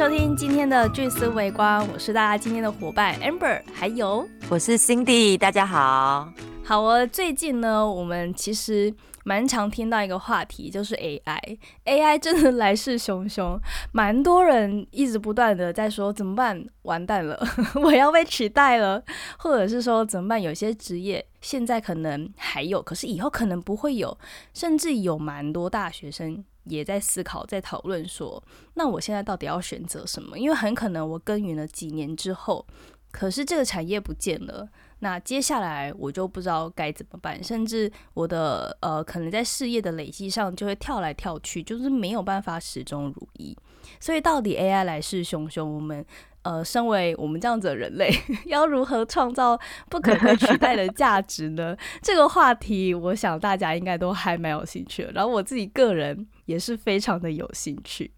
[0.00, 6.32] 收听今天的巨思微光，我是大家今天的伙伴 Amber，还有我是 Cindy，大家好。
[6.64, 8.90] 好哦，最近呢，我们其实
[9.24, 13.60] 蛮常听到一个话题，就是 AI，AI 真的来势汹汹，
[13.92, 17.38] 蛮多人一直不断的在说怎么办，完蛋了，
[17.84, 19.04] 我要被取代了，
[19.36, 24.16] 或者是说怎么办，有些职业现在可能还有，可是以后可能不会有，
[24.54, 26.42] 甚至有蛮多大学生。
[26.64, 28.42] 也在思考，在讨论说，
[28.74, 30.38] 那我现在到底要选择什么？
[30.38, 32.66] 因为很可能我耕耘了几年之后，
[33.10, 34.68] 可是这个产业不见了，
[35.00, 43.56] 那接下来我就不知道该怎么办，甚至我的呃，可能在事业的累积上就会跳来跳去，就是没有办法始终如一。
[43.98, 46.04] 所以到底 AI 来势汹汹，我们。
[46.42, 48.10] 呃，身为我们这样子的人类，
[48.48, 51.76] 要如何创造不可被取代的价值呢？
[52.00, 55.12] 这个话题，我想大家应该都还蛮有兴趣的。
[55.12, 58.10] 然后我自己个人也是非常的有兴趣。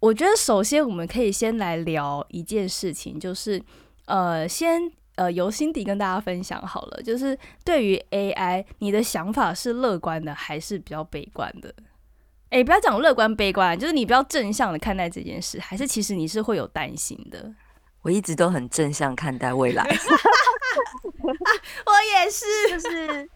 [0.00, 3.62] 我觉得首先我们可以先来聊一件事情，就是
[4.06, 11.74] 呃，先呃由心底跟大家分享好了，就是对于 AI，你的想法是乐观的还是比较悲观的？
[12.50, 17.54] 哎，不要讲乐观悲观，就是你比较正向的看待这件事，还是其实你是会有担心的？
[18.02, 19.82] 我一直都很正向看待未来，
[21.86, 23.28] 我也是，就是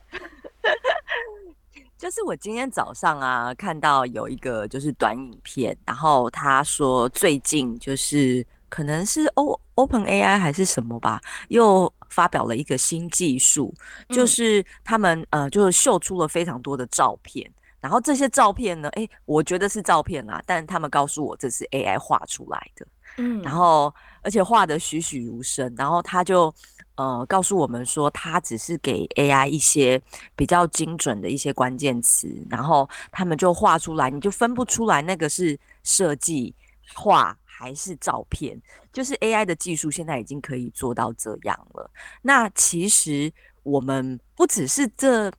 [2.00, 13.74] 就是我今天早上啊，看到有一个就是短影片，然后他说最近就是可能是 O Open AI 还是什么吧，又发表了一个新技术，
[14.08, 17.46] 就是他们呃，就是秀出了非常多的照片。
[17.80, 18.88] 然后这些照片呢？
[18.90, 22.86] 诶，我觉得是照片啦，但他们告诉我这是 AI 画出来的。
[23.16, 25.72] 嗯，然后而且画的栩栩如生。
[25.77, 26.55] 然后他就
[26.94, 30.00] 呃告诉我们说，他只是给 AI 一些
[30.34, 36.54] 比较精准的一些关键词，然后他们就画出来，你就分不出来那个是设计
[36.94, 38.60] 画还是照片。
[38.93, 41.91] 就是 AI 的技术现在已经可以做到这样了。
[42.22, 43.32] 那其实
[43.62, 45.31] 我们不只是这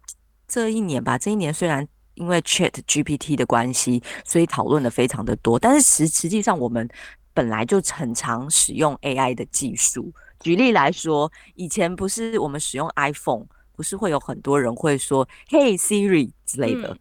[0.48, 1.88] 这一年吧，这一年虽然。
[2.16, 5.58] 因为 Chat GPT 的关系，所以讨论的非常的多。
[5.58, 6.88] 但是实实际上，我们
[7.34, 10.12] 本来就很常使用 AI 的技术。
[10.40, 16.98] 举例来说，以前不是我们使用 iPhone，不是会有很多人会说 “Hey Siri” 之类的。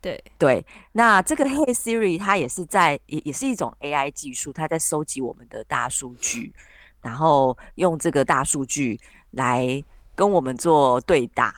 [0.00, 6.52] 对对，那这个 “Hey Siri” 它也是在也也是一种 AI 技术，它在收集我们的大数据，
[7.00, 9.00] 然后用这个大数据
[9.32, 9.82] 来
[10.14, 11.52] 跟我们做对答。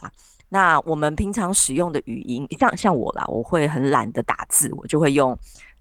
[0.49, 5.39] 那我们平常使用的语音，像像我啦，我会很懒得打字，我就会用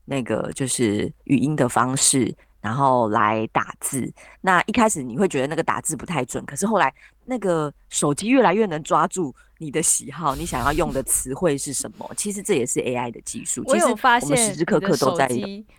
[0.09, 4.11] 那个就是语音的方式，然后来打字。
[4.41, 6.91] 那一开始你会觉得那个打字不太准，可是后来
[7.29, 9.33] 那个手机越来越能抓住。
[9.61, 12.09] 你的喜好，你想要用的词汇是什么？
[12.15, 13.61] 其实这也是 AI 的技术。
[13.65, 15.27] 我有发现，时时刻刻都在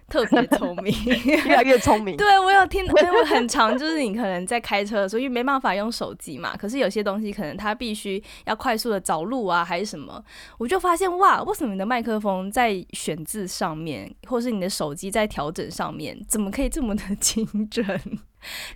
[0.06, 0.94] 特别聪明，
[1.25, 2.15] 越来越聪明。
[2.15, 6.55] 对我有听，因为很长，就是你可能在开车的时候，因为没办法用手机嘛。
[6.55, 10.22] 可是有些东西可能它必须要快速的找路啊，还是什么，
[10.59, 17.99] 我就发现哇，为什么你的麦克风在选字上面，或是你的手机在调整上面，怎么可以这么的 精准？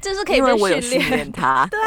[0.01, 1.79] 这是可以被训练它， 对，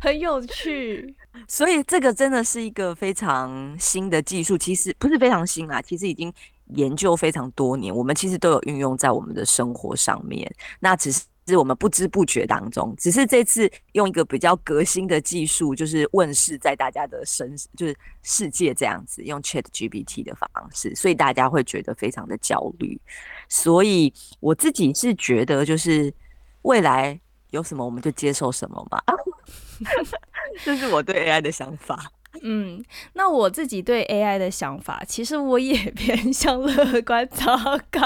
[0.00, 1.14] 很有趣。
[1.48, 6.32] 所以这个真的是一个非常新的技术，其实不是非常新啦，其实已经
[6.74, 10.50] 研究非常多年，我们其实都有运用在我们的生活上面。
[10.80, 22.98] 那只是我们不知不觉当中，只是这次用一个比较革新的技术，就是问世在大家的生，就是世界这样子，用 Chat GPT 的方式，所以大家会觉得非常的焦虑。
[23.48, 26.14] 所以我自己是觉得，就是
[26.62, 27.20] 未来
[27.54, 29.00] 有什么我们就接受什么吧。
[30.64, 32.10] 这是我对 AI 的想法。
[32.42, 37.26] 嗯，那我自己对 AI 的想法，其实我也 偏向乐观。
[37.28, 37.56] 糟
[37.92, 38.00] 糕，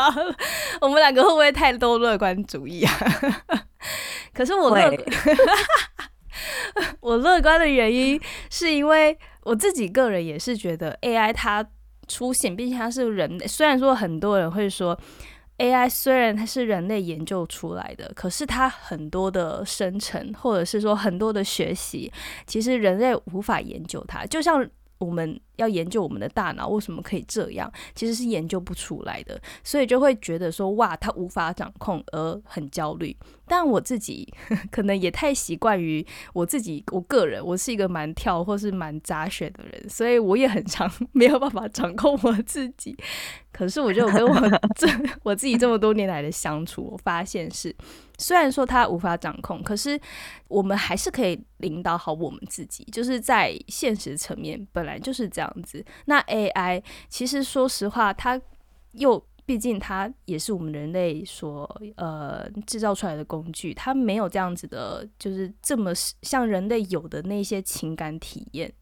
[0.82, 2.92] 我们两个会不会太多乐观主义啊？
[4.34, 4.94] 可是我乐，
[7.00, 8.20] 我乐观的原因
[8.50, 11.66] 是因为我自己个人也是觉得 AI 它
[12.06, 13.40] 出现，并且它是人。
[13.48, 14.98] 虽然说很多人会说。
[15.58, 22.12] AI 虽然它是人类研究出来的，可是它很多的生成，或者是说很多的学习，
[22.46, 24.24] 其实人类无法研究它。
[24.26, 24.64] 就像
[24.98, 33.16] 我们要研究我们的大脑为什么可以这样，其实是研究不出来的，所以就会觉得说哇，他无法掌控而很焦虑。
[33.50, 34.30] 但我自己
[34.70, 42.94] 可能也太习惯于我自己，我个人我是一个蛮跳或是蛮杂学的人，所以我也很常 没有办法掌控我自己。
[43.50, 44.34] 可是我就跟我
[44.76, 44.86] 这
[45.22, 47.74] 我自己这么多年来的相处，我发现是，
[48.18, 49.98] 虽然说他无法掌控，可是
[50.46, 52.84] 我们还是可以领导好我们自己。
[52.92, 55.84] 就是在现实层面本来就是这样样子。
[56.06, 58.40] 那 AI 其实说实话，它
[58.92, 61.64] 又毕竟它也是我们人类所
[61.96, 68.72] 呃制造出来的工具，它没有这样子的，就是这么像人类有的那些情感体验，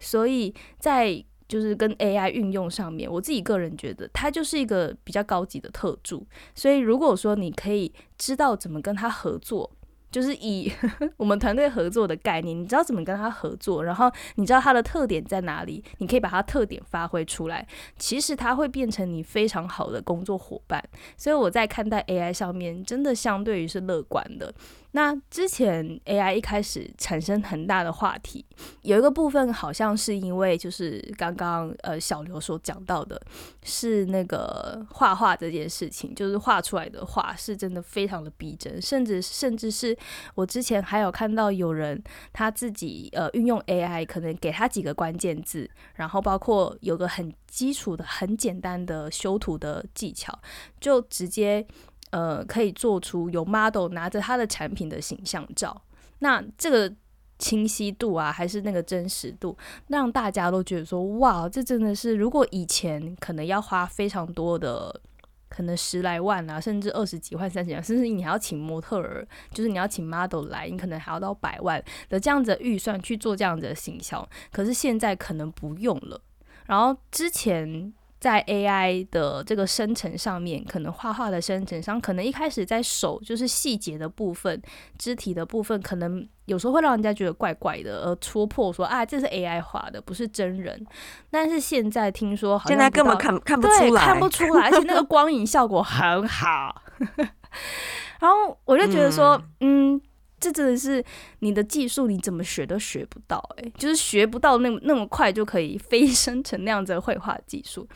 [0.00, 6.26] 所以在就是跟 AI 运用上面，我自己个人觉得它就是一个比较高级的特助。
[6.54, 9.70] 所以如果说你可以知道怎么跟它合作。
[10.16, 10.72] 就是以
[11.18, 17.68] 我们团队合作的概念，你知道怎么跟他合作，然后你知道他的特点在哪里，你可以把他特点发挥出来，
[17.98, 20.82] 其实他会变成你非常好的工作伙伴。
[21.18, 24.54] 所以我在看待 AI 上面，真的相对于是乐观的。
[24.96, 28.42] 那之前 AI 一开始产生很大的话题，
[28.80, 33.20] 有一个部分好像是因为就是刚刚呃小刘所讲到的，
[33.62, 39.94] 是那个画画这件事情，就是画出来的画是真的非常的逼真，甚至甚至是
[40.34, 42.02] 我之前还有看到有人
[42.32, 50.40] 他自己呃运用 AI，可能给他几个关键字，然后包括有个很基础的很简单的修图的技巧，
[50.80, 51.66] 就直接。
[52.10, 55.82] 呃，可以做出有 model 拿着他的产品的形象照，
[56.20, 56.94] 那这个
[57.38, 59.56] 清晰度啊，还是那个真实度，
[59.88, 65.00] 让大家都觉得说，哇，这真的是，如果以前可能要花非常多的，
[65.48, 76.20] 可能十来万啊，甚至二十几万、三十万，甚至你还要请模特儿，就是你要请 model 来，你可能还要到百万的这样子的预算去做这样子的形象，可是现在可能不用了。
[76.66, 77.92] 然后之前。
[78.26, 84.60] 在 AI 的这个生成上面，可能画画的生成上，可能一开始在手就是细节的部分、
[84.98, 90.84] 肢体的部分，可能有时候会让人家觉得怪怪的，而戳破说啊，这是 AI 画的，不是真人。
[91.30, 96.82] 但是现在听说，现在根本看看不出来，看不出来，而且那个 光影效果很好。
[98.18, 100.00] 然后我就觉得说，嗯。
[100.38, 101.02] 这真的是
[101.38, 107.88] 你的技术，你怎么学都学不到，诶，就是学不到那那么快就可以飞升成那样子的绘画技术。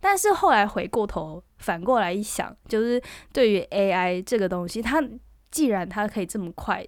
[0.00, 3.02] 但是后来回过头反过来一想，就是
[3.32, 5.02] 对于 AI 这个东西，它
[5.50, 6.86] 既然它可以这么快，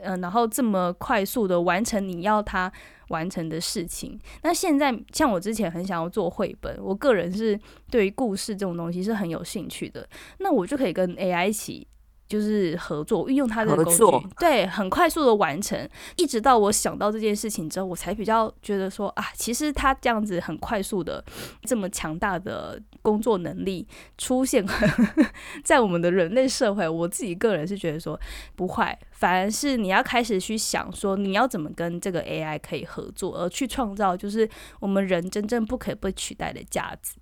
[0.00, 2.72] 嗯，然后这么快速的完成你要它
[3.08, 7.60] 完成的事情，那现在像我之前很想要做绘本，我个人是
[7.90, 10.08] 对于故事这种东西是很有兴趣的，
[10.38, 11.86] 那我就可以跟 AI 一起。
[12.30, 15.76] 就是合作，运用它的工具，对，很快速的完成。
[16.16, 21.24] 一直到我想到这件事情之后，我才比较觉得说啊，其实他这样子很快速的，
[21.62, 23.84] 这么强大的工作能力
[24.16, 24.64] 出现
[25.64, 28.18] 在我们的人类社会，我自己个人是觉得说
[28.54, 34.48] 不坏，反而是你要开始去想说，你要怎么跟这个 AI 可以合作，而去创造就是
[34.78, 37.16] 我们人真正不可被取代的价值。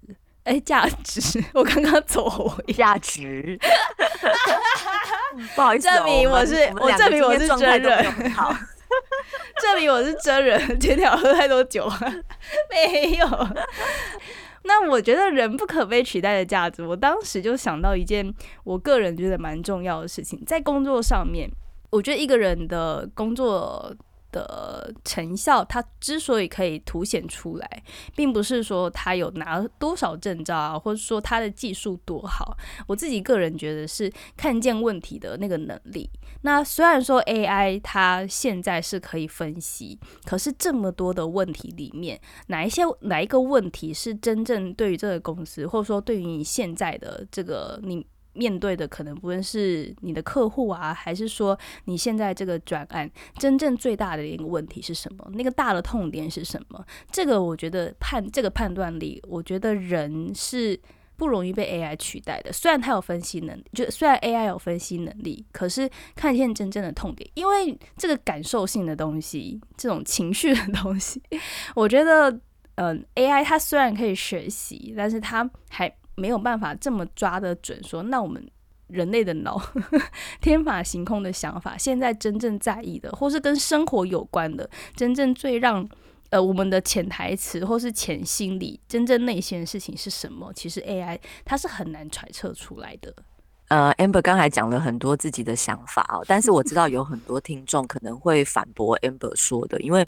[0.49, 3.59] 哎，价值，我刚刚走价值，
[5.55, 8.51] 不好意思，证明我是我证明我是真人，好，
[9.61, 10.79] 证明我是真人。
[10.81, 12.01] 今天喝太多酒了，
[12.71, 13.27] 没有。
[14.63, 18.35] 那我觉得人不可被取代的价值，我当时就想到一件
[18.65, 21.47] 我个人觉得蛮重要的事情，在工作上面，
[21.91, 23.95] 我觉得一个人的工作。
[24.31, 27.83] 的成效，它之所以可以凸显出来，
[28.15, 32.57] 并不是说他有拿多少证照啊，或者说他的技术多好。
[32.87, 36.11] 我自己个人觉得是看见问题的那个能力。
[36.43, 48.07] 那虽然说 AI 它现在是可以分析，可是这么多的问题里面，哪一些哪一个问题是真正对于这个公司，或者说对于你现在的这个你？
[48.35, 55.29] 面对的可能不论是你的客户啊，还是说你现在这个转案，真正最大的一个问题是什么？
[55.35, 56.85] 那个大的痛点是什么？
[57.11, 60.79] 这个我觉得判这个判断力，我觉得人是
[61.17, 62.53] 不容易被 AI 取代的。
[62.53, 71.21] 虽然它有分析能力，就虽然 AI 有分析能力，可是看见真正的痛点，因为这个感受性的东西，这种情绪的东西，
[71.75, 72.31] 我觉得，
[72.77, 75.93] 嗯，AI 它虽然可以学习，但是它还。
[76.19, 78.45] 没有办法这么抓得准，说那我们
[78.89, 79.61] 人类的脑
[80.41, 85.89] 天马行空的想法，现在真正在意的，或是跟生活有关的，真正最让
[86.31, 90.53] 呃我们的潜台词或是潜心理真正内心的事情是什么？
[90.55, 93.15] 其实 AI 它是很难揣测出来的。
[93.69, 100.03] 呃，amber 刚才讲了很多自己的想法哦，但是我知道有很多听众可能会反驳 amber 说的，因为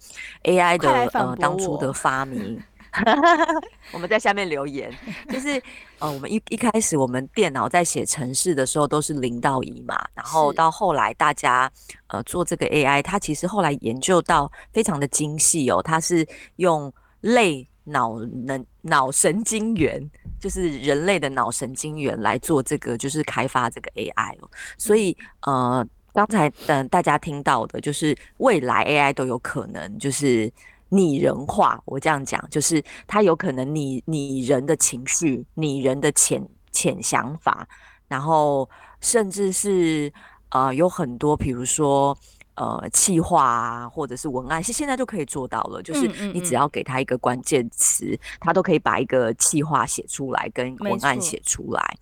[0.45, 2.59] AI 的呃当初的发明。
[3.92, 4.92] 我们在下面留言，
[5.28, 5.62] 就是
[6.00, 11.70] 呃，我们一一开始我们电脑在写程式的时候都是零到一嘛，然后到后来大家
[12.09, 30.52] 呃做这个 AI，它其实后来研究到非常的精细哦，它是用类脑能脑神经元，就是人类的脑神经元来做这个，就是开发这个 AI 哦，所以呃，刚才呃大家听到的就是未来 AI 都有可能就是。
[30.90, 37.66] 拟人化，我这样讲，就是他有可能拟拟人的情绪，拟人的潜浅想法，
[38.06, 38.68] 然后
[39.00, 40.12] 甚至是
[40.50, 42.14] 呃有很多，比如说。
[42.56, 45.80] 呃，企划啊，或者是文案，是现在就可以做到了。
[45.82, 51.97] 就是你只要给他一个关键词，他都可以把一个企划写出来，跟文案写出来。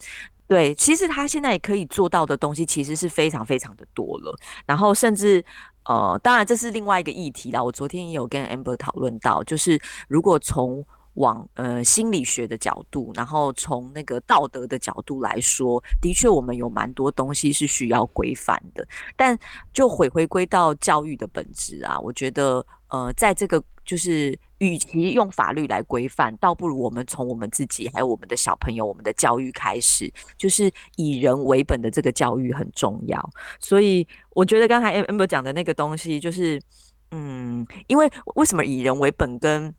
[0.49, 4.37] 对，其实他现在也可以做到的东西，其实是非常非常的多了。
[4.67, 5.45] 然后甚至
[5.89, 7.65] 呃，当然这是另外一个议题啦。
[7.65, 18.87] 我昨天也有跟 Amber 讨论到，就是如果从往呃心理学的角度，然后从那个道德的角度来说，的确我们有蛮多东西是需要规范的。
[19.17, 19.37] 但
[19.73, 33.31] 就回回归到教育的本质啊，我觉得呃，在这个就是与其用法律来规范，倒不如我们从我们自己还有我们的小朋友，我们的教育开始，就是以人为本的这个教育很重要。
[33.61, 36.61] 所以我觉得刚才 amber 讲的那个东西，就是
[37.11, 39.75] 嗯，因为为什么以人为本跟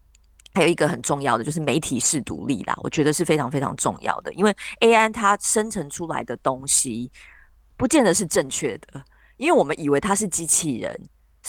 [0.53, 4.33] 还有一个很重要的就是媒体是独立啦，我觉得是非常非常重要的。
[4.33, 7.11] 因为 AI 它生成出来的东西，
[7.77, 9.03] 不见得是正确的，
[9.37, 10.99] 因为我们以为它是机器人，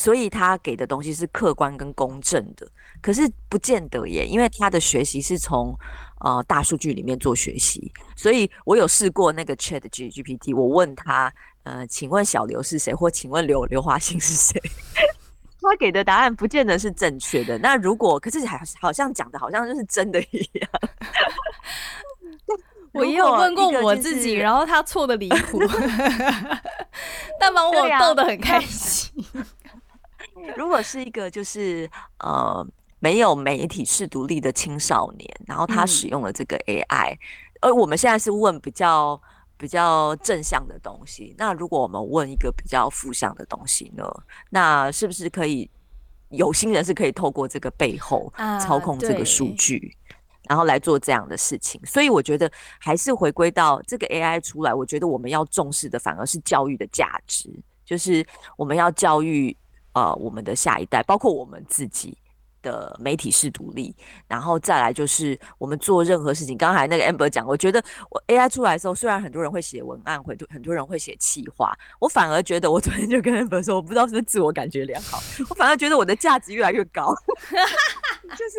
[0.00, 2.66] 所以他给的东西是客观跟公正的。
[3.02, 5.78] 可是不见得耶，因为他的学习是从
[6.21, 7.92] 呃大数据里面做学习。
[8.16, 11.30] 所以我有试过那个 Chat G GPT，我问他
[11.64, 14.59] 呃，请问小刘是谁，或请问刘刘华兴是谁？
[15.61, 17.59] 他给的答案不见得是正确的。
[17.59, 20.71] 那如果可是还好像讲的好像就是真的一样。
[22.92, 25.61] 我也有问过我自己，然后他错的离谱，
[27.38, 29.23] 但把我逗得很开心。
[30.56, 32.66] 如果是一个就是呃
[32.99, 37.16] 没有媒体是独立的青少年，然后他使用了这个 AI，
[37.61, 39.20] 而我们现在是问比较。
[39.61, 44.11] 比较正向的东西，那如果我们问一个比较负向的东西呢？
[44.49, 45.68] 那是不是可以
[46.30, 49.94] 有心人是可以透过这个背后操控这个数据，
[50.49, 51.78] 然后来做这样的事情？
[51.85, 57.50] 所以我觉得还是回归到这个 AI 出来，我觉得我们要重视的反而是教育的价值，
[57.85, 59.54] 就是我们要教育
[59.92, 62.16] 呃我们的下一代，包括我们自己。
[62.62, 63.97] 的媒体是独立，
[64.28, 66.59] 然后再来就是我们做任何事情。
[66.59, 77.14] 刚才那个 Amber 讲，我觉得我 AI 出来的时候，虽然很多人会写文案，会很多人会写企划，我反而觉得，我昨天就跟 Amber 说，我不知道是不是自我感觉良好，我反而觉得我的价值越来越高，
[78.37, 78.59] 就是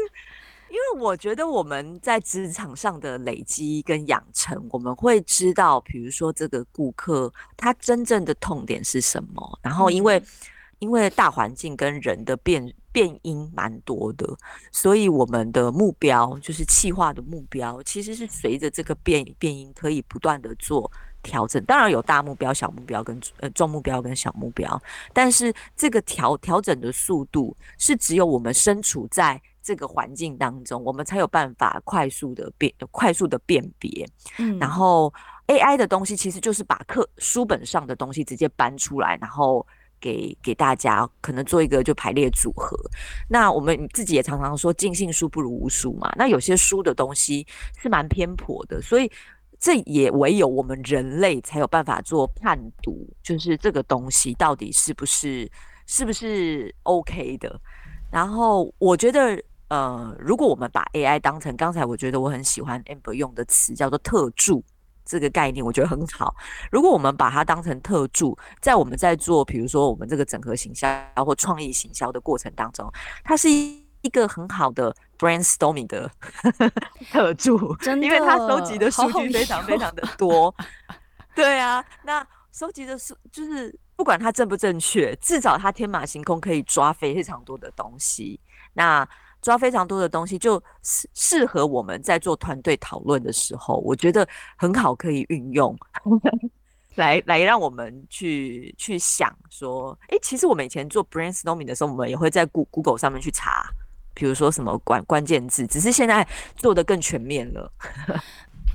[0.70, 10.20] 因为我觉得我们在职场上的累积跟养成，我们会知道，比如说这个顾客他真正的痛点是什么，然后因为
[10.82, 12.74] 因为大环境跟人的变。
[12.94, 14.28] 变因蛮多的，
[14.70, 20.92] 所以我们的目标就是气化的目标，其实是随着这个变变音可以不断的做
[21.24, 21.64] 调整。
[21.64, 24.78] 当然有大目标、小目标跟呃中目标跟小目标，
[25.14, 34.06] 但是这个调调整的速度是只有我们身处在这个环境当中，我们才有办法快速的变快速的辨别。
[34.38, 35.14] 嗯，然后
[35.48, 39.66] AI 的东西其实就是把课书本上的东西直接搬出来，然后。
[40.02, 42.76] 给给大家可能做一个就排列组合，
[43.30, 46.12] 那我们自己也常常说尽信书不如无书嘛。
[46.18, 47.46] 那有些书的东西
[47.78, 49.10] 是蛮偏颇的，所以
[49.60, 55.50] 这也唯有我们人类才有办法做判读，就是这个东西到底是不是
[55.86, 57.62] 是不是 OK 的。
[58.10, 64.64] 然后我觉得，呃，如果我们把 AI 当成刚才我觉得我很喜欢 Amber 用的词叫做特助。
[65.06, 66.36] 这个概念我觉得很好。
[66.72, 70.88] 如果我们把它当成特助，在我们在做，比如说我们这个整合行销
[71.26, 72.92] 或创意行销的过程当中，
[73.24, 76.10] 它是一一个很好的 brainstorming 的
[77.12, 80.54] 特助，因为它收集的数据非常非常的多。
[81.36, 88.40] 对啊，那收集的数就是不管它正不正确，至少它天马行空，可以抓非常多的东西。
[88.74, 89.08] 那
[89.42, 95.76] 抓非常多的东西，就适适合我们在做团队讨论的时候，我觉得很好，可以运用
[96.96, 103.66] 来来让我们去去想说，哎，其实我们以前做 brainstorming 的时候，我们也会在 Google 上面去查，
[104.14, 107.72] 比如说什么关关键字，只是现在做的更全面了。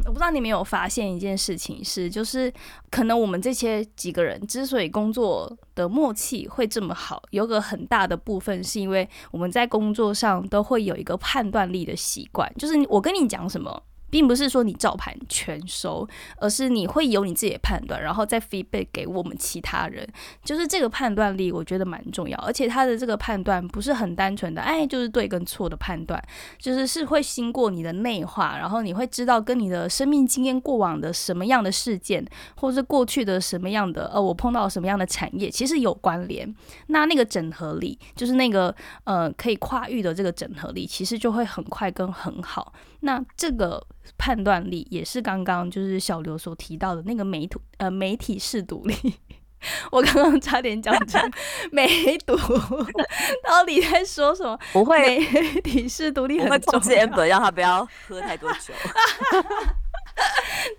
[0.04, 2.52] 我不知道你没有发现一件事情是，就是
[2.90, 13.82] 可能我们这些几个人之所以工作的默契会这么好，有个很大的部分是因为我们在工作上都会有一个判断力的习惯，就是我跟你讲什么。
[14.16, 16.08] 并不是说你照盘全收，
[16.38, 20.08] 而是你会有你自己的判断，然后再反馈给我们其他人。
[20.42, 22.38] 就是这个判断力，我觉得蛮重要。
[22.38, 26.18] 而且他的这个判断不是很单纯的，哎，就是对跟错的判断，
[26.58, 36.50] 就是是会经过你的内化，然后你会知道跟你的生命经验、过往的什么样的事件，或者过去的什么样的呃，我碰到什么样的产业，其实有关联。
[36.86, 42.72] 那那个整合力，就是那个呃可以跨域的这个整合力，其实就会很快跟很好。
[43.06, 43.86] 那这个。
[44.16, 48.94] 判断力，也是刚刚就是小刘所提到的那个媒体呃媒体视读力。
[49.90, 51.20] 我刚刚差点讲成
[51.72, 52.36] 梅毒，
[53.44, 54.56] 到底在说什么？
[54.72, 56.80] 不会，媒体视独立很重要。
[57.04, 58.72] amber 让他不要喝太多酒。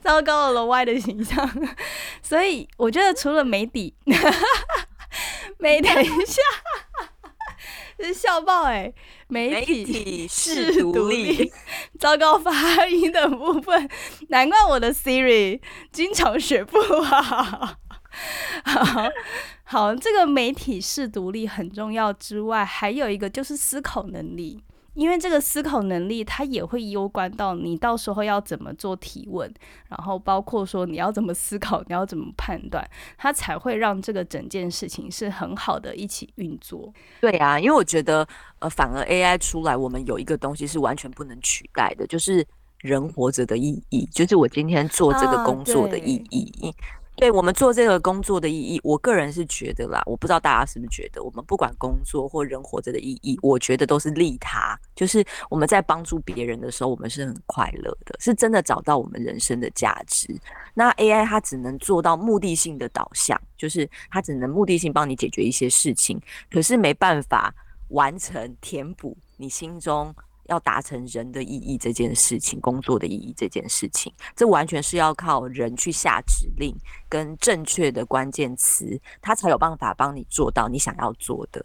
[0.01, 1.69] 糟糕了，罗 Y 的形象。
[2.23, 3.93] 所以我觉得除了媒体，
[5.59, 6.41] 没等一下，是
[8.13, 8.93] 笑爆哎！
[9.27, 11.51] 媒体是独立，
[11.99, 13.89] 糟糕发音的部分，
[14.29, 15.59] 难怪我的 Siri
[15.91, 17.77] 经常学不好。
[18.63, 19.09] 好
[19.63, 24.63] 好，这个媒体是独立很重要之外，还有一个就是思考能力，
[24.97, 29.47] 因为这个思考能力它也会攸关到你到时候要怎么做提问，
[29.87, 32.83] 然后包括说你要怎么思考，你要怎么判断，
[33.15, 36.91] 它才会让这个整件事情是很好的一起运作。
[37.21, 38.27] 对啊，因为我觉得
[38.57, 42.43] 呃，反而 AI 出来，我们有一个东西是完全不能取代的，就是
[42.79, 46.73] 人活着的意义，就是我今天做这个工作的意义。
[47.17, 60.27] 对我们做这个工作的意义，我个人是觉得啦，我不知道大家是不是觉得，我们不管工作或人活着的意义，我觉得都是利他，就是我们在帮助别人的时候，我们是很快乐的，是真的找到我们人生的价值。
[60.75, 66.21] 那 AI 它只能做到目的性的导向，就是它只能目的性帮你解决一些事情，
[66.51, 67.51] 可是没办法
[67.87, 70.13] 完成填补你心中。
[70.47, 76.75] 要达成人的意义这件事情，工作的意义这件事情，这完全是要靠人去下指令
[77.07, 81.63] 跟正确的关键词，他才有办法帮你做到你想要做的。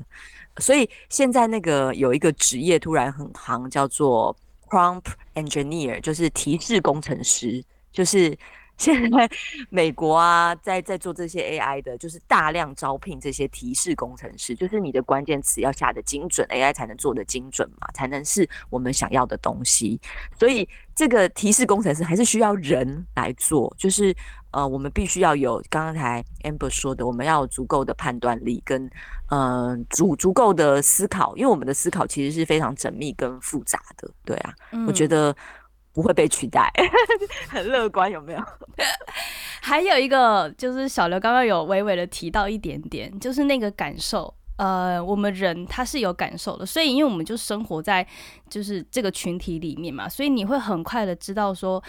[0.58, 4.36] 所以现在那个有一个职业突然很行，叫做
[4.68, 8.38] prompt engineer，就是提示工程师，就是。
[8.78, 9.30] 现在
[9.70, 20.00] 美国啊，在在做这些 AI 的，就是大量招聘这些提示工程师，就是你的关键词要下的精准，AI 才能做的精准嘛，才能是我们想要的东西。
[20.36, 24.12] 所以这个提示工程师还是需要人来做，就是
[24.50, 28.90] 呃，我们必须要有刚才 Amber 说的，我们要有足够的判断力跟
[29.28, 34.10] 嗯足足够的思考，因为我们的思考其实是非常缜密跟复杂的。
[34.24, 34.54] 对啊，
[34.88, 35.36] 我觉得。
[35.92, 36.72] 不会被取代，
[37.48, 38.40] 很乐观，有没有？
[39.60, 48.06] 还有一个就是小刘刚刚有微微的提到一点点，就是那个感受，呃，我们人他是有感受的，所以因为我们就生活在
[48.48, 51.82] 就是这个群体里面嘛，所以你会很快的知道说。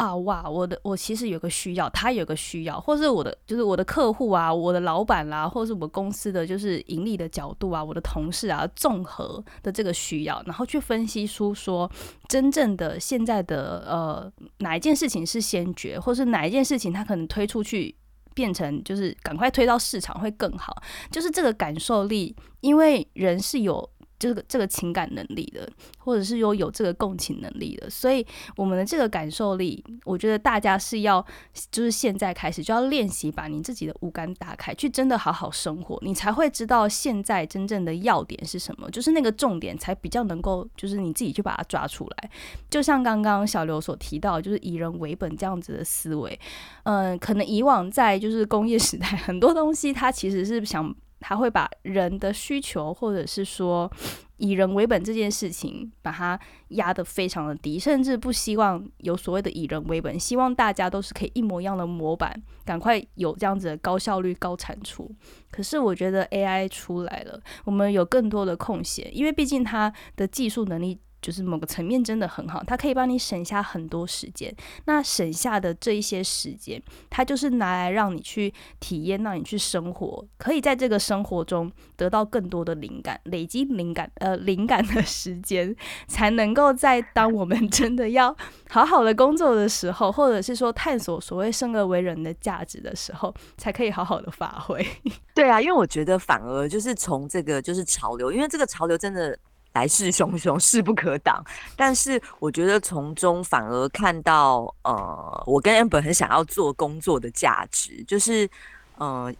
[0.00, 0.48] 啊哇！
[0.48, 11.90] 我的我其实有个需要，他有个需要，或是我的就是我的客户啊，我的老板啦，或是我们公司的就是盈利的角度啊，我的同事啊，综合的这个需要，然后去分析出说
[12.28, 17.94] 真正的现在的呃哪一件事情是先决，或是哪一件事情它可能推出去
[18.34, 23.90] 变成就是赶快推到市场会更好，就是这个感受力，因为人是有。
[24.20, 25.66] 这个这个情感能力的，
[25.98, 31.24] 或者是说有这个共情能力的，所以我们的这个感受力，我觉得大家是要，
[31.72, 42.30] 就是现在开始就要练习，把你自己的五感打开，去真的好好生活，你才会知道现在真正的要点是什么，就是那个重点才比较能够，就是你自己去把它抓出来。
[42.68, 46.38] 就像刚刚小刘所提到，就是以人为本这样子的思维，
[46.82, 50.94] 嗯，可能以往在就是工业时代，很多东西它其实是想。
[51.20, 53.90] 他会把人的需求，或者是说
[54.38, 65.10] 以人为本这件事情，把它压得非常的低，甚至不希望有所谓的以人为本，希望大家都是可以一模一样的模板，赶快有这样子的高效率、高产出。
[65.50, 70.98] 可是我觉得 AI 出来了，我们有更多的空闲，因为毕竟它的技术能力。
[71.20, 74.54] 就是某个层面真的很好，它可以帮你省下很多时间。
[74.86, 85.74] 那省下的这一些时间，它就是拿来让你去体验，让你去生活，可以在这个生活中得到更多的灵感，累积灵感，呃，灵感的时间，
[86.08, 88.34] 才能够在当我们 真的要
[88.68, 94.86] 好好的工作的时候，或者是说探索所谓生而为人的价值的时候，才可以好好的发挥。
[95.34, 99.38] 对啊，因为我觉得反而就是从这个就是潮流，因为这个潮流真的。
[99.72, 101.44] 来势汹汹， 势不可挡。
[101.76, 108.48] 但是我觉得从中反而看到，呃，我跟 Amber 很想要做工作的价值，就是，
[108.96, 109.32] 呃，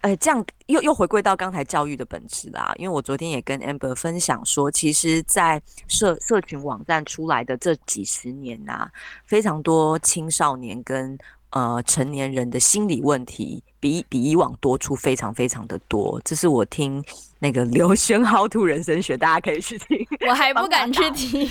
[0.00, 2.72] 哎，这样又又回归到刚才教育的本质啦。
[2.76, 8.88] 因为我昨天也跟 Amber 分享说，其实，在社社群网站出来的这几十年呐，
[9.26, 11.18] 非常多青少年跟
[11.54, 16.20] 呃成年人的心理问题，比比以往多出非常非常的多。
[16.24, 17.02] 这是我听。
[17.38, 20.06] 那个刘轩豪图人生学，大家可以去听。
[20.26, 21.46] 我还不敢去听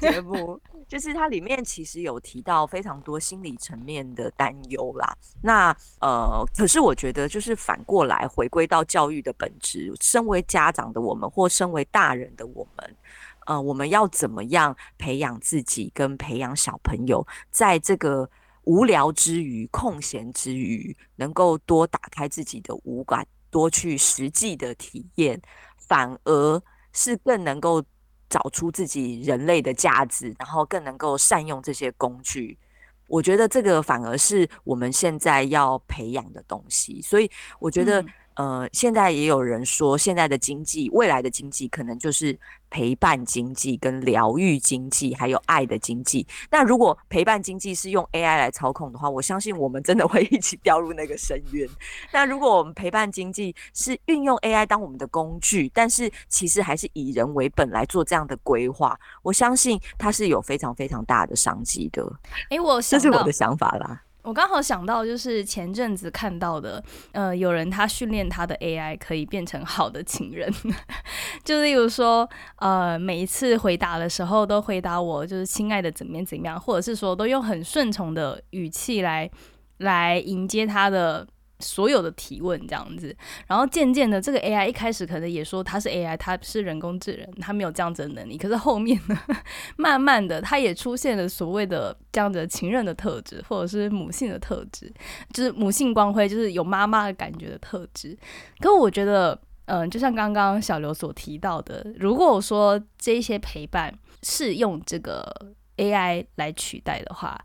[0.00, 5.14] 节目，就是它里面其实有提到非常多心理层面的担忧啦。
[5.42, 12.96] 那呃，可是我觉得就是反过来回归到教育的本质，身为家长的我们，或身为大人的我们。
[13.44, 18.26] 呃，我们要怎么样培养自己跟培养小朋友，在这个
[18.64, 25.40] 无聊之余、空闲之余，能够多打开自己的五感，多去实际的体验，
[25.88, 27.82] 反而是更能够
[28.28, 32.58] 找出自己人类的价值，然后更能够善用这些工具。
[33.06, 38.04] 我觉得这个反而是我们现在要培养的东西，所以我觉得。
[38.36, 42.36] 呃，现在也有人说，现在的经济，未来的经济可能就是
[42.68, 46.26] 陪伴经济、跟疗愈经济，还有爱的经济。
[46.50, 51.68] 那如果陪伴经济是用 AI 来操控的话，我相信我们真的会一起掉入那个深渊。
[52.12, 62.04] 那如果我们陪伴经济是运用 AI 当我们的工具，但是其实还是以人为本来做这样的规划，我相信它是有非常非常大的商机的。
[62.50, 64.03] 哎，我这是我的想法啦。
[64.24, 66.82] 我刚好想到，就是前阵子看到的，
[67.12, 70.52] 呃，有人他训练他的 AI 可以变成好的情人，
[71.44, 79.30] 就例如说，呃，每一次回答的时候都回答我就是亲爱的怎么样怎么样，或者是说都用很顺从的语气来
[79.78, 81.26] 来迎接他的。
[81.60, 88.36] 所有的提问这样子，然后渐渐的，这个 AI 一开始可能也说它是 AI，它是人工智能，它没有这样子的能力。
[88.36, 89.18] 可是后面呢，
[89.76, 94.92] 慢慢的，它也出现了所谓的这样的情人的特质，或者是母性的特质，
[95.32, 98.18] 就是母性光辉，就是有妈妈的感觉的特质。
[98.58, 105.32] 可我觉得，嗯，就像刚刚小刘所提到的，如果说这些陪伴是用这个
[105.76, 107.40] AI 来取代的话，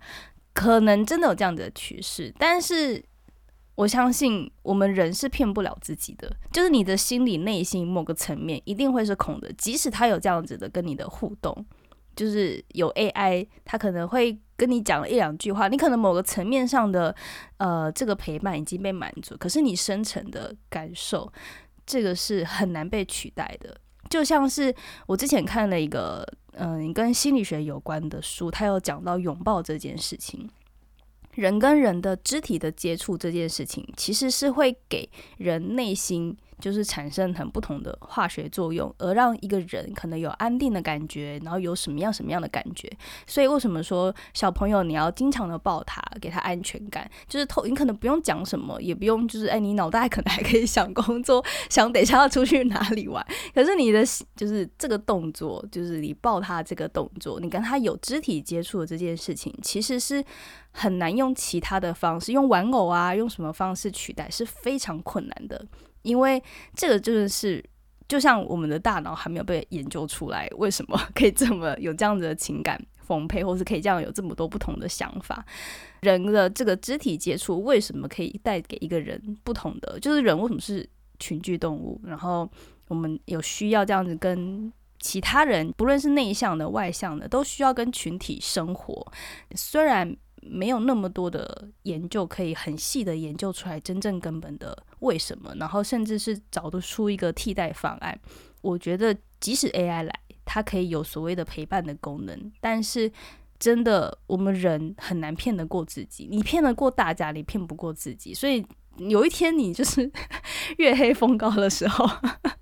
[0.53, 3.01] 可能真的有这样的趋势，但是。
[3.79, 11.65] 我相信我们人是骗不了自己的，就是你的心理内心某个层面一定会是空的，即使他有这样子的跟你的互动，
[12.13, 17.15] 就是有 AI，他可能会跟你讲了一两句话，你可能某个层面上的
[17.55, 21.31] 呃这个陪伴已经被满足，可是你深层的感受，
[21.85, 23.79] 这个是很难被取代的。
[24.09, 24.75] 就像是
[25.07, 30.49] 我之前看了一个嗯跟心理学有关的书，他有讲到拥抱这件事情。
[31.39, 36.35] 人跟人的肢体的接触这件事情，其实是会给人内心。
[36.59, 42.91] 就是产生很不同的化学作用，而让一个人可能有安定的感觉，然后有什么样什么样的感觉。
[43.25, 47.09] 所以为什么说小朋友你要经常的抱他，给他安全感？
[47.27, 53.25] 就是透，你可能不用讲什么，也不用就是哎，你脑袋可能还可以想工作，想等一下要出去哪里玩。
[53.53, 54.03] 可是你的
[54.35, 60.23] 就是这个动作，就是你抱他这个动作，你跟他有肢体接触的这件事情，其实是
[60.71, 65.65] 很难用其他的方式，用玩偶啊，用什么方式取代，是非常困难的。
[66.01, 66.41] 因为
[66.75, 67.63] 这个真的是，
[68.07, 75.45] 就像我们的大脑还没有被研究出来，为什么 可以这么有这样子的情感丰沛，或是可以这样有这么多不同的想法？
[76.01, 79.99] 人的这个肢体接触为什么可以带给一个人不同的？
[79.99, 80.87] 就是人为什么是
[81.19, 81.99] 群居动物？
[82.03, 82.49] 然后
[82.87, 89.11] 我们有需要这样子跟其他人，不论是内向的、外向的，都需要跟群体生活。
[89.55, 90.15] 虽然。
[90.41, 98.19] 没有那么多的研究可以很细的研究出来真正根本的为什么，然后甚至是找得出一个替代方案。
[98.61, 103.11] 我觉得即使 AI 来，它可以有所谓的陪伴的功能，但是
[103.57, 106.27] 真的我们人很难骗得过自己。
[106.29, 108.33] 你骗得过大家，你骗不过自己。
[108.33, 108.65] 所以
[108.97, 110.11] 有一天你就是
[110.77, 112.05] 月黑风高的时候，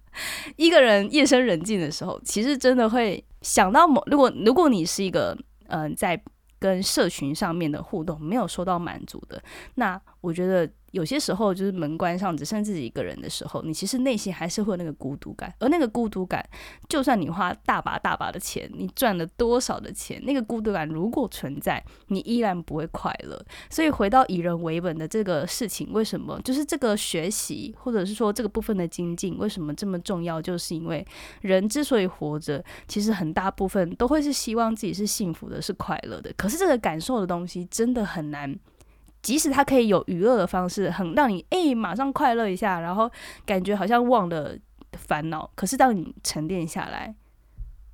[0.56, 4.04] 一个人夜深人静的时候，其实真的会想到某。
[4.08, 5.38] 如果如果你是一个
[5.68, 6.22] 嗯在。
[6.60, 9.42] 跟社群上面的互动没有受到满足的，
[9.76, 10.70] 那我觉得。
[10.98, 15.54] 有些时候，就是门关上，只剩自己一个人的时候，你其实内心还是会有那个孤独感。
[15.60, 16.44] 而那个孤独感，
[16.90, 23.40] 就算你花大把大把的钱，你赚了多少的钱，那个孤独感如果存在，你依然不会快乐。
[23.70, 30.42] 所以回到以人为本的这个事情，为什么就是这个学习，或者是说这个部分的精进，为什么这么重要？
[30.42, 31.06] 就是因为
[31.42, 36.34] 人之所以活着，其实很大部分都会是希望自己是幸福的，是快乐的。
[36.36, 38.58] 可是这个感受的东西，真的很难。
[39.22, 43.12] 即使它可以有娱乐的方式，很让你诶马上快乐一下，然后
[43.46, 44.58] 感觉好像忘了
[44.94, 45.50] 烦恼。
[45.56, 47.16] 可是当你沉淀下来，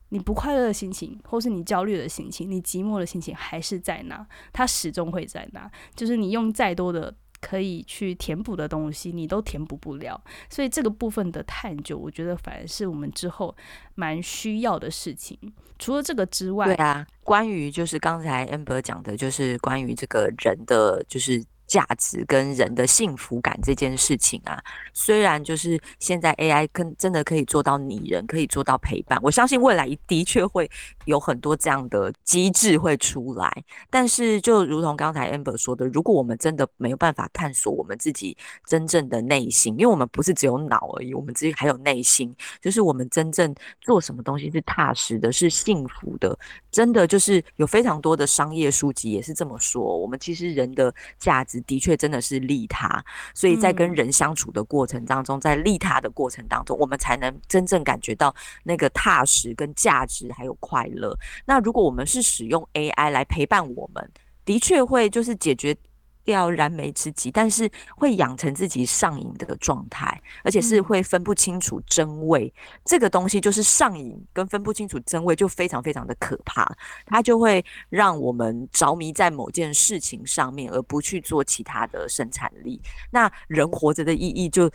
[0.10, 5.70] 你不快乐的心情，或是你焦虑的心情，你寂寞的心情还是在那，它始终会在那。
[5.96, 7.14] 就是你用再多的。
[7.44, 13.54] 可以去填补的东西，你都填补不了，所以这个部分的探究，我觉得反而是我们之后
[13.96, 15.38] 蛮需要的事情。
[15.78, 24.62] 除了这个之外，对啊，关于就是刚才 amber 讲的，就是关于这个人的就是价值跟人的幸福感这件事情啊，
[24.94, 30.70] 虽然就是现在 AI 跟真的可以做到拟人，可以做到陪伴，我相信未来的确会
[31.06, 33.52] 有很多这样的机制会出来。
[33.90, 46.38] 但是就如同刚才 Amber 说的，如果我们真的没有办法探索我们自己真正的内心，因为我们不是只有脑而已，我们自己还有内心，就是我们真正做什么东西是踏实的，是幸福的。
[46.74, 51.62] 真的就是有非常多的商业书籍也是这么说，我们其实人的价值。
[51.62, 53.04] 的确，真的是利他，
[53.36, 61.16] 所以在跟人相处的过程当中，在利他的过程当中，我们才能真正感觉到那个踏实、跟价值还有快乐。
[61.46, 64.12] 那如果我们是使用 AI 来陪伴我们，
[64.44, 65.78] 的确会就是解决。
[66.24, 72.54] 掉燃眉之急，但是会养成自己上瘾的状态，而且是会分不清楚真伪。
[72.86, 76.72] 这个东西就是上瘾跟分不清楚真伪，就非常非常的可怕。
[77.06, 82.82] 它就会让我们着迷在某件事情上面，而不去做其他的生产力。
[83.12, 84.70] 那人活着的意义就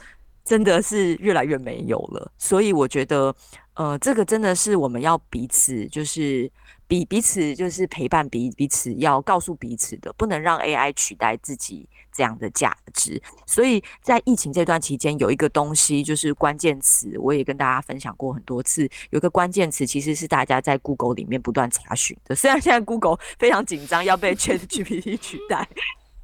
[0.48, 2.32] 真的是越来越没有了。
[2.38, 3.34] 所以我觉得，
[3.74, 6.50] 呃，这个真的是我们要彼此就是。
[6.88, 13.22] 彼彼此就是陪伴彼彼此，要告诉彼此的，不能让 AI 取代自己这样的价值。
[13.44, 18.88] 所以在疫情这段期间，有一个东西就是关键词，我也跟大家分享过很多次。
[19.10, 25.68] 有一个关键词其实是大家在 Google 里面不断查询的，虽然现在 Google 非常紧张要被 ChatGPT 取代。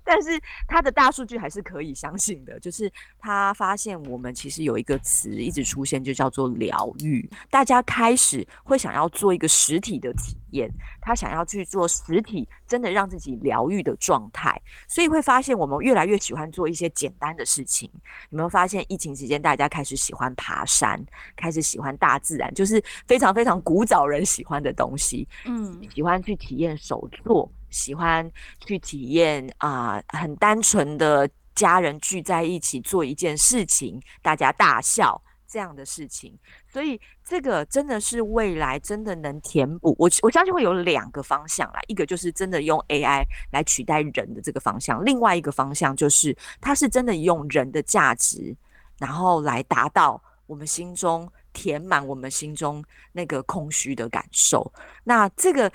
[0.04, 7.28] 但是他的大数据还是可以相信的，就是他发现我们其实有一个词一直出现，就叫做疗愈。
[7.50, 14.60] 大家开始会想要做一个实体的体验，他想要去做实体，真的让自己疗愈的状态。
[14.86, 17.90] 所以会发现我们越来越喜欢做一些简单的事情。
[18.30, 21.02] 有没有发现疫情期间大家开始喜欢爬山，
[21.34, 25.26] 开始喜欢大自然，就是非常非常古早人喜欢的东西。
[25.46, 27.50] 嗯，喜欢去体验手作。
[27.74, 28.30] 喜欢
[28.64, 48.56] 去体验啊，很单纯的家人聚在一起做一件事情，大家大笑这样的事情，所以这个真的是未来真的能填补我我相信会有两个方向啦，一个就是真的用 AI 来取代人的这个方向，另外一个方向就是它是真的用人的价值，
[48.98, 54.72] 然后来达到我们心中填满我们心中那个空虚的感受，
[55.04, 55.70] 那这个。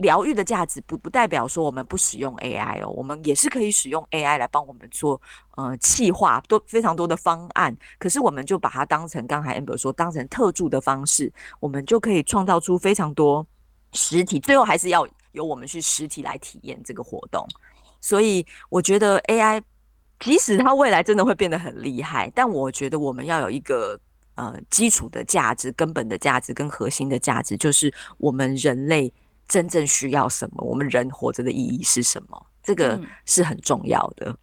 [0.00, 5.20] 疗愈的价值不不代表说我们不使用 AI 哦，我们也是可以使用 AI 来帮我们做
[5.56, 7.76] 呃企划，多非常多的方案。
[7.98, 13.46] 可是我们就把它当成刚才 Amber 说，当成特助的方式，我们就可以创造出非常多
[13.92, 14.40] 实体。
[14.40, 17.46] 最后还是要由我们去实体来体验这个活动。
[18.00, 19.60] 所以我觉得 AI
[20.18, 24.00] 即使它未来真的会变得很厉害，但我觉得我们要有一个
[24.36, 29.12] 呃基础的价值、根本的价值跟核心的价值，就是我们人类。
[29.50, 30.64] 真正需要什么？
[30.64, 32.46] 我们人活着的意义是什么？
[32.62, 34.34] 这个是很重要的。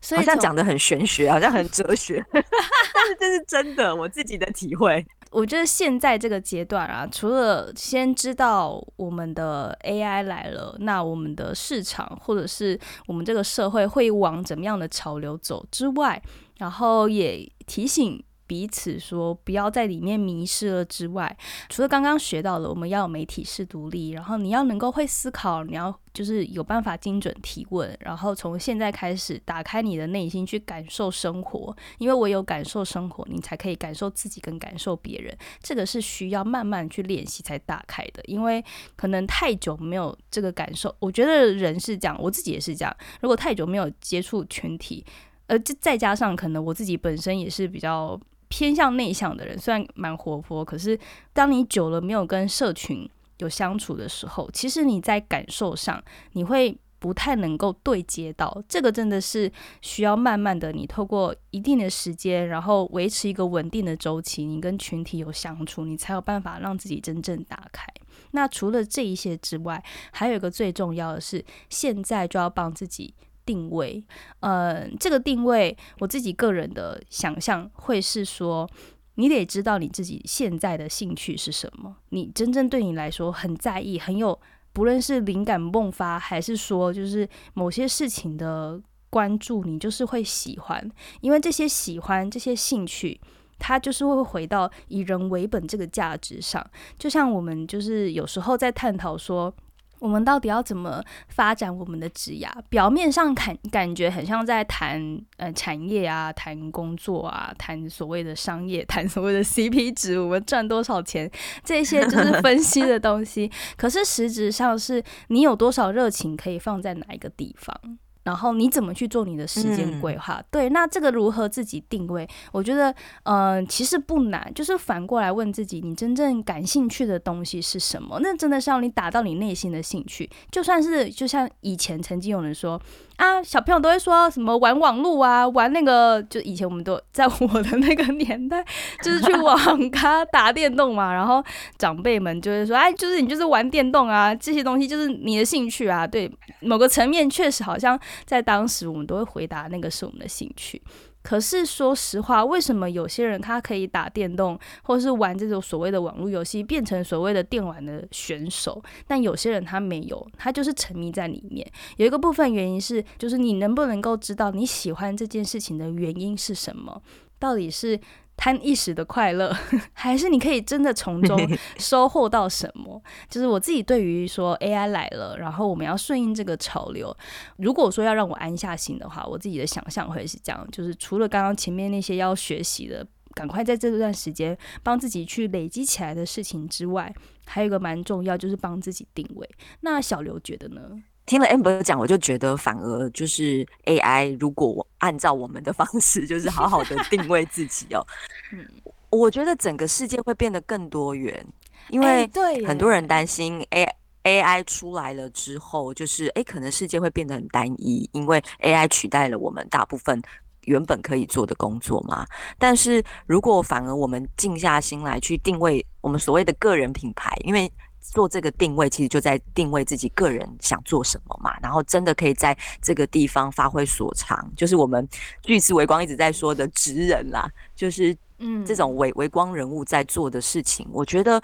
[0.00, 5.06] 所以好像讲的很玄学，好像很哲学， 但是这是真的，我自己的体会。
[5.30, 16.20] 我觉得现在这个阶段啊，除了先知道我们的 AI 来了，那我们的市场或者是我们这个社会会往怎么样的潮流走之外，
[16.56, 18.24] 然后也提醒。
[18.48, 21.36] 彼此说不要在里面迷失了之外，
[21.68, 38.64] 除了刚刚学到了，我们要有媒体式独立，然后你要能够会思考，你要就是有办法精准提问，然后从现在开始打开你的内心去感受生活，因为我有感受生活，你才可以感受自己跟感受别人，这个是需要慢慢去练习才打开的，因为
[38.96, 45.04] 可能太久没有这个感受，我觉得人是这样，我自己也是这样，如果太久没有接触群体，
[45.48, 48.18] 呃，就再加上可能我自己本身也是比较。
[48.48, 50.98] 偏向内向的人虽然蛮活泼，可是
[51.32, 53.08] 当你久了没有跟社群
[53.38, 58.62] 有相处的时候，其实你在感受上你会不太能够对接到。
[58.68, 67.86] 这个真的是需要慢慢的，你透过一定的时间，然后维持一个稳定的周期，你跟群体有相处，你才有办法让自己真正打开。
[68.32, 73.14] 那除了这一些之外，还有一个最重要的是，现在就要帮自己。
[73.48, 74.04] 定位，
[74.40, 78.68] 呃，这个定位，我自己个人的想象会是说，
[79.14, 84.38] 你得知道你自己现在的兴趣是什么，你真正对你来说很在意、很有，
[84.74, 90.90] 不论是灵感迸发，还是说就是某些事情的关注，你就是会喜欢，
[91.22, 93.18] 因为这些喜欢、这些兴趣，
[93.58, 96.62] 它就是会回到以人为本这个价值上。
[96.98, 99.54] 就像我们就是有时候在探讨说。
[100.00, 102.48] 我们到底要怎么发展我们的职涯？
[102.68, 111.30] 表面上感感觉很像在谈呃产业啊，谈工作啊，谈所谓的商业， 谈所谓的 CP 值，我们赚多少钱，
[111.64, 113.50] 这些就是 分析的东西。
[113.76, 117.98] 可是实质上是你有多少热情可以放在哪一个地方？
[118.28, 120.38] 然后你怎么去做你的时间规划？
[120.50, 122.28] 对，那这个如何自己定位？
[122.52, 128.18] 我觉得，嗯，其实不难，就是反过来问自己，你真正感兴趣的东西是什么？
[128.20, 130.28] 那真的是要你打到你内心的兴趣。
[130.52, 132.78] 就算是就像以前曾经有人说。
[133.18, 138.64] 啊，小朋友都会说什么玩网络啊，玩那个，就以前我们都在我的那个年代，
[139.02, 141.12] 就是去网咖打电动嘛。
[141.12, 141.44] 然后
[141.76, 146.06] 长辈们就会说，哎，就是你就是玩电动啊，这些东西就是你的兴趣啊。
[146.06, 150.80] 对，某个层面确实好像在当时我们都会回答那个是我们的兴趣。
[151.28, 158.82] 可是说实话，为什么有些人他可以打电动，或是玩这种所谓的网络游戏，变成所谓的电玩的选手？
[159.06, 161.70] 但有些人他没有，他就是沉迷在里面。
[161.98, 167.02] 有一个部分原因是，就是你能不能够知道你喜欢这件事情的原因是什么？
[167.38, 168.00] 到底是？
[168.38, 169.52] 贪一时的快乐，
[169.92, 171.36] 还是你可以真的从中
[171.76, 173.02] 收获到什么？
[173.28, 177.14] 就是我自己对于说 AI 来了，然后我们要顺应这个潮流。
[177.56, 187.12] 如果说要让我安下心的话，我自己的想象会是这样：就是除了刚刚前面那些要学习的，赶快在这段时间帮自己去累积起来的事情之外，
[187.44, 189.50] 还有一个蛮重要，就是帮自己定位。
[189.80, 190.82] 那小刘觉得呢？
[191.28, 198.04] 听了 Amber 讲，我就觉得反而就是 AI，如果我按照我们的方式，就是好好的定位自己哦，
[198.50, 198.66] 嗯，
[199.10, 201.46] 我觉得整个世界会变得更多元，
[201.90, 202.26] 因为
[202.66, 203.86] 很多人担心 A
[204.24, 210.20] AI 出来了之后，就是诶，可能世界会变得很单一，因为 AI 取代了我们大部分
[210.62, 212.26] 原本可以做的工作嘛。
[212.58, 225.06] 但是如果反而我们静下心来去定位我们所谓的个人品牌，因为做这个定位，其实就在定位自己个人想做什么嘛，然后真的可以在这个地方发挥所长，就是我们
[225.42, 231.42] 巨石微光一直在说的职人啦，就是嗯，这种微微光人物在做的事情，我觉得。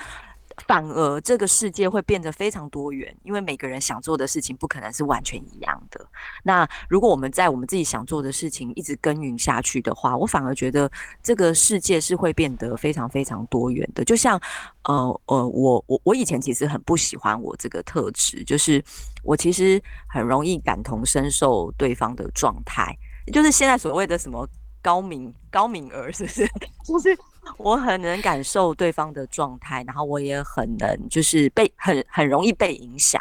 [0.67, 6.07] 反而这个世界会变得非常多元，因为每个人想做的事情不可能是完全一样的。
[6.43, 10.90] 那如果我们在我们自己想做的事情一直耕耘下去的话，我反而觉得
[11.23, 14.05] 这个世界是会变得非常非常多元的。
[14.05, 14.40] 就像，
[14.85, 18.83] 呃呃，我我我以前其实很不喜欢我这个特质，就是
[19.23, 22.97] 我其实很容易感同身受对方的状态，
[23.33, 24.49] 就是现在所谓的什么
[24.81, 26.47] 高敏高敏儿，是不是？
[26.87, 27.19] 就是。
[27.57, 33.21] 我很能感受对方的状态，然后我也很能就是被很很容易被影响。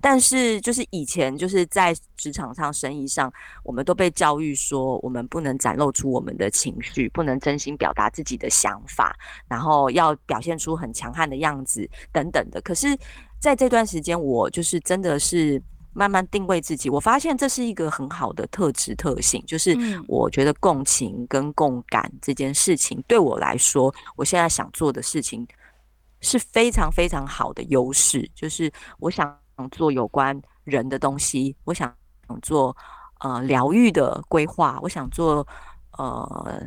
[0.00, 3.32] 但是就是以前就是在职场上、生意上，
[3.62, 9.16] 我们都被教育说，我们不能展露出我们的情绪，不能真心表达自己的想法，
[9.48, 12.60] 然后要表现出很强悍的样子等等的。
[12.62, 12.96] 可是
[13.38, 15.62] 在这段时间，我就是真的是。
[15.94, 19.76] 慢慢定位自己，我发现这是一个很好的特质特性，就是
[20.08, 25.46] 我觉得共情跟共感这件事情对我来说，我现在想做的事情
[26.20, 29.38] 是非常非常好的优势，就是我想
[29.70, 31.94] 做有关人的东西，我想
[32.42, 32.76] 做
[33.20, 35.46] 呃疗愈的规划，我想做
[35.96, 36.60] 呃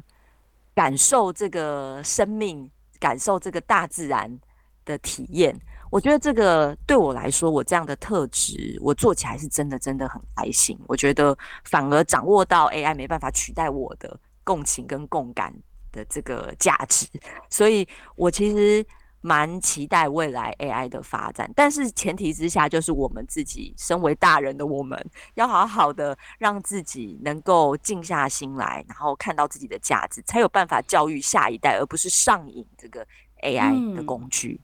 [0.74, 4.40] 感受这个生命，感受这个大自然
[4.86, 5.60] 的体验。
[5.90, 10.78] 我觉得这个对我来说，我这样的特质，我做起来是真的真的很开心。
[10.88, 15.54] 我觉得反而掌握到 AI 没办法取代我的共情跟共感
[15.92, 17.08] 的这个价值，
[17.50, 18.86] 所以我其实
[19.22, 21.52] 蛮期待未来 AI 的发展。
[21.56, 33.06] 但是前提之下，就是我们自己身为大人的我们，要好好的让自己能够静下心来，然后看到自己的价值，才有办法教育下一代，而不是上瘾这个
[33.44, 34.62] AI 的工具。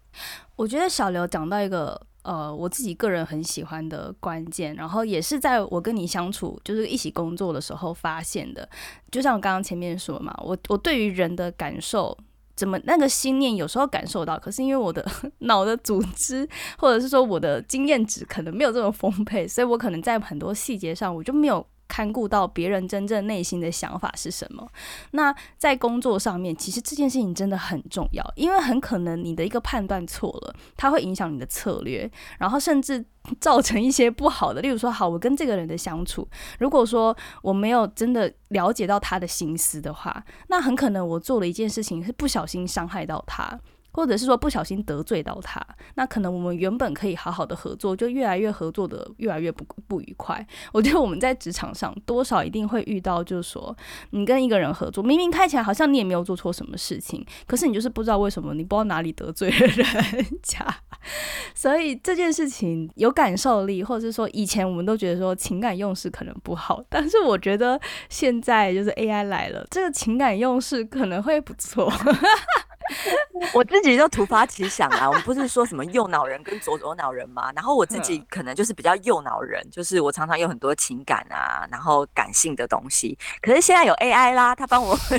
[0.56, 8.68] 我觉得小刘讲到一个呃，我自己个人很喜欢的关键，然后也是在我跟你相处，就是一起工作的时候发现的。
[9.12, 12.18] 就像我刚刚前面说嘛，我我对于人的感受，
[12.56, 15.06] 怎么那个心念有时候感受到，可是因为我的
[15.40, 21.66] 脑的组织，或者是说我的经验值可能没有这么丰沛，所以我可能在很多细节上我就没有。
[21.94, 24.68] 看顾到别人真正内心的想法是什么？
[25.12, 33.06] 那在工作上面，其实这件事情真的很重要，因为很可能你的一个判断错了，它会影响你的策略，然后甚至
[33.40, 34.60] 造成一些不好的。
[34.60, 36.28] 例如说，好，我跟这个人的相处，
[36.58, 43.60] 如果说我没有真的了解到他的心思的话，那很可能我做了一件事情是不小心伤害到他。
[43.94, 50.46] 或者是说不小心得罪到他，那可能我们原本可以好好的合作，就越来越合作的越来越不不愉快。
[50.72, 53.76] 我觉得我们在职场上多少一定会遇到，就是说
[54.10, 60.66] 你跟一个人合作，明明看起来好像你也没有做错什么事情，可是你就是不知道为什么，你不知道哪里得罪了人家。
[61.54, 67.80] 所以这件事情有感受力，或者是说以前我们都觉得说情感用事可能不好，但是我觉得
[68.10, 71.92] 现在就是 AI 来了，这个情感用事可能会不错。
[73.54, 77.52] 我自己就突发奇想啊，我们不是说什么右脑人跟左左脑人吗？
[77.56, 83.18] 然后我自己可能就是比较右脑人，就是我常常有很多情感啊，然后感性的东西。
[83.42, 84.94] 可是现在有 AI 啦，他帮我，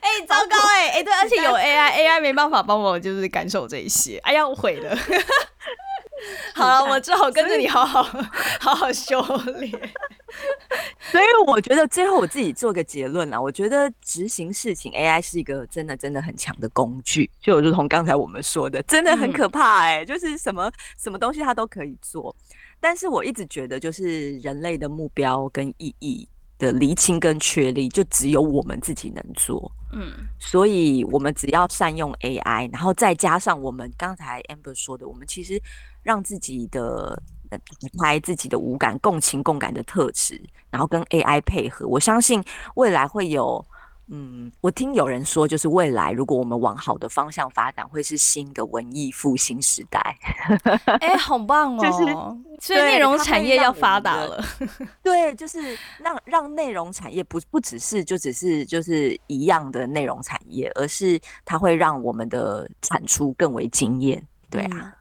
[0.00, 4.96] 哎，糟糕哎哎，对， 而且有 AI，AI 没办法帮我就是感受这一些，哎呀，我毁了。
[6.54, 8.02] 好了，我只好跟着你好好
[8.60, 9.20] 好好修
[9.56, 9.72] 炼。
[11.12, 22.34] 所以我觉得最后我自己做个结论啦，我觉得执行事情 AI 是一个真的真的很强的工具，就如同刚才我们说的，真的很可怕哎，就是什么什么东西它都可以做。
[22.80, 29.70] 但是我一直觉得，就是人类的目标跟意义的厘清跟确立，就只有我们自己能做。
[29.92, 35.60] 嗯，所以我们只要善用 AI，然后再加上我们刚才 Amber 说的，我们其实
[36.02, 37.22] 让自己的。
[38.02, 42.42] 开自己的五感、共情、共感的特质，然后跟 AI 配合，我相信
[42.74, 43.64] 未来会有。
[44.08, 50.16] 嗯，我听有人说，就是未来如果我们往好的方向发展，会是新的文艺复兴时代。
[51.00, 51.82] 哎，好棒 哦！
[51.82, 52.14] 就是
[52.60, 54.44] 所以内容产业要发达了。
[55.02, 64.22] 对，就是让让内容产业不不只是就只是就是一样的内容产业，而是它会让我们的产出更为惊艳。
[64.50, 64.94] 对啊。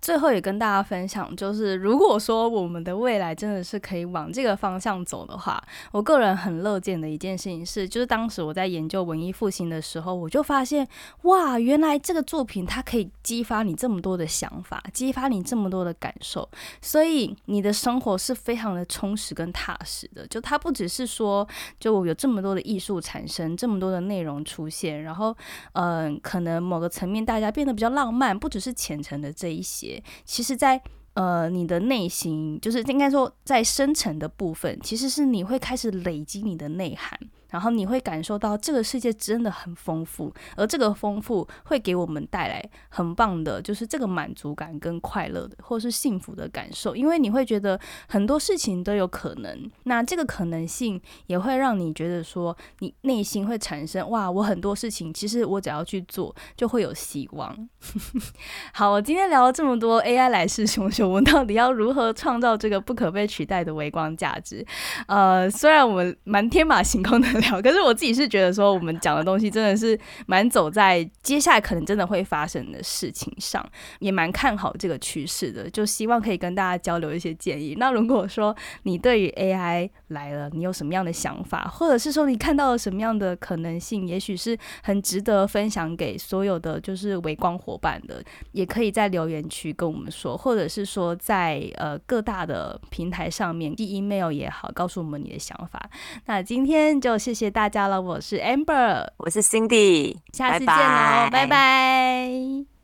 [0.00, 10.86] 最后也跟大家分享，就是如果说我们的未来真的是可以往这个方向走的话，我个人很乐见的一件事情是，就是当时我在研究文艺复兴的时候，我就发现，
[11.22, 16.48] 哇，原来这个作品它可以激发你这么多的想法，激发你这么多的感受，
[16.80, 20.26] 所以你的生活是非常的充实跟踏实的。
[20.28, 21.46] 就它不只是说，
[21.80, 25.36] 就有这么多的艺术产生，这么多的内容出现，然后，
[25.72, 30.02] 嗯，可能某个层面大家变得比较浪漫，不只是虔诚的这一些。
[30.24, 30.80] 其实，在
[31.14, 37.18] 呃你的内心，就是应该说在深层的部分，其实是你会开始累积你的内涵。
[37.56, 46.94] 然后你会感受到这个世界真的很丰富，而这个丰富会给我们带来很棒的，就是这个满足感跟快乐的，或是幸福的感受。
[46.94, 57.68] 因为你会觉得很多事情都有可能，那这个可能性也会让你觉得说，你内心会产生哇，我很多事情其实我只要去做就会有希望。
[58.74, 64.62] 好，我今天聊了这么多 AI 来势汹汹，我到底要如何创造这个不可被取代的微光价值？
[65.08, 67.26] 呃，虽然我们蛮天马行空的。
[67.62, 73.64] 可是我自己是觉得说，我们讲的东西真的是蛮走在接下来可能真的会发生的事情上，
[73.98, 77.74] 也蛮看好这个趋势的，就希望可以跟大家交流一些建议。
[77.78, 88.22] 那如果说你对于 AI 来了，你有什么样的想法，或者是说你看到了什么样的可能性，也许是很值得分享给所有的就是围光伙伴的，
[88.52, 95.90] 也可以在留言区跟我们说，或者是说在呃各大的平台上面寄 email 也好，告诉我们你的想法。
[96.26, 97.16] 那今天就。
[97.26, 102.75] 谢谢大家了，我是 Amber，我是 Cindy，下次见喽，拜拜。